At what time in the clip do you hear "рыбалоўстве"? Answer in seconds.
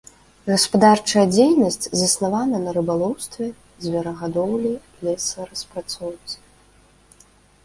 2.77-3.45